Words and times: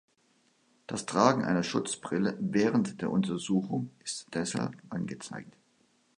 Das 0.87 1.05
Tragen 1.05 1.43
einer 1.43 1.61
Schutzbrille 1.61 2.35
während 2.39 3.03
der 3.03 3.11
Untersuchung 3.11 3.91
ist 4.03 4.25
deshalb 4.33 4.73
angezeigt. 4.89 5.55